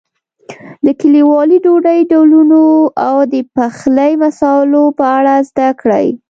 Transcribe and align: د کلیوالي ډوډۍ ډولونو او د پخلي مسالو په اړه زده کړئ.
د 0.85 0.87
کلیوالي 0.99 1.57
ډوډۍ 1.65 1.99
ډولونو 2.11 2.61
او 3.07 3.15
د 3.33 3.35
پخلي 3.55 4.11
مسالو 4.23 4.83
په 4.97 5.05
اړه 5.17 5.33
زده 5.49 5.69
کړئ. 5.81 6.07